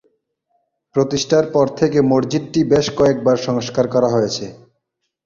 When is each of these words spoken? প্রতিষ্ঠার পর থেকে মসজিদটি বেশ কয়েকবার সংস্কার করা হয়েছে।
প্রতিষ্ঠার 0.95 1.45
পর 1.53 1.65
থেকে 1.79 1.99
মসজিদটি 2.11 2.59
বেশ 2.71 2.85
কয়েকবার 2.97 3.37
সংস্কার 3.47 3.85
করা 3.87 4.09
হয়েছে। 4.15 4.45